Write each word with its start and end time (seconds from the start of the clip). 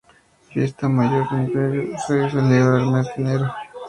La 0.03 0.51
fiesta 0.51 0.89
mayor 0.89 1.29
de 1.29 1.43
invierno 1.43 1.97
se 2.07 2.27
celebra 2.31 2.81
en 2.81 2.87
el 2.87 2.91
mes 2.91 3.05
de 3.05 3.13
enero. 3.21 3.53